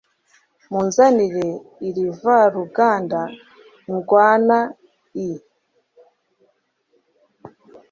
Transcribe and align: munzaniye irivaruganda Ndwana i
munzaniye 0.69 1.45
irivaruganda 1.87 3.21
Ndwana 3.93 4.59
i 5.27 5.29